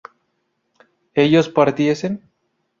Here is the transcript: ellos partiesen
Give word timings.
ellos 1.13 1.47
partiesen 1.49 2.27